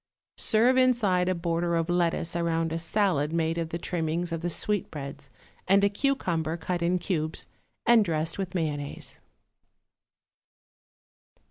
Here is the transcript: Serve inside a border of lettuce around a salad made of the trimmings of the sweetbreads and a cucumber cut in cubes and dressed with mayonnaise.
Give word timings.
Serve 0.39 0.77
inside 0.77 1.29
a 1.29 1.35
border 1.35 1.75
of 1.75 1.87
lettuce 1.87 2.35
around 2.35 2.71
a 2.73 2.79
salad 2.79 3.31
made 3.31 3.59
of 3.59 3.69
the 3.69 3.77
trimmings 3.77 4.31
of 4.31 4.41
the 4.41 4.49
sweetbreads 4.49 5.29
and 5.67 5.83
a 5.83 5.89
cucumber 5.89 6.57
cut 6.57 6.81
in 6.81 6.97
cubes 6.97 7.45
and 7.85 8.03
dressed 8.03 8.39
with 8.39 8.55
mayonnaise. 8.55 9.19